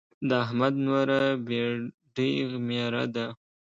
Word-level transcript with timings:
د 0.27 0.29
احمد 0.43 0.73
نوره 0.85 1.21
بېډۍ 1.47 2.31
ميره 2.67 3.03
ده. 3.15 3.25